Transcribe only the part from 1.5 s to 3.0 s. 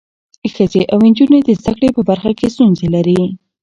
زده کړې په برخه کې ستونزې